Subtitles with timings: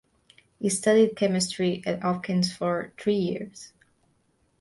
[0.59, 3.71] He studied chemistry at Hopkins for three years.